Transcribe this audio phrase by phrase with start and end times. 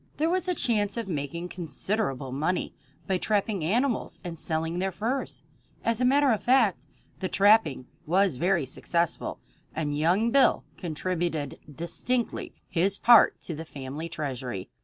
[0.17, 2.73] There was a chance of making considerable money
[3.05, 5.43] by trapping animals and selling their furs.
[5.85, 6.87] As a matter of fact,
[7.19, 9.39] the trapping was very successful,
[9.75, 14.71] and young Bill contributed distinctly his part to the family treasury.